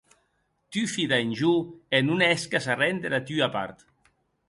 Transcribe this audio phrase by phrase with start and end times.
[0.75, 1.51] Tu fida en jo,
[1.97, 3.77] e non hèsques arren dera tua part.